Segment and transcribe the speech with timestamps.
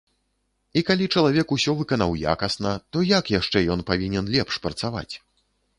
[0.79, 5.11] І, калі чалавек усё выканаў якасна, то як яшчэ ён павінен лепш працаваць?